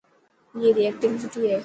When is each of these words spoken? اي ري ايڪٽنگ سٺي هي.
اي 0.59 0.67
ري 0.75 0.83
ايڪٽنگ 0.87 1.15
سٺي 1.23 1.41
هي. 1.51 1.57